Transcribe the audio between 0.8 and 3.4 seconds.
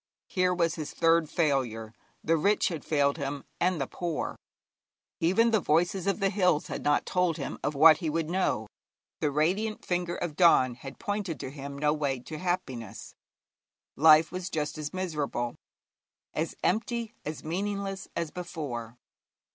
third failure. The rich had failed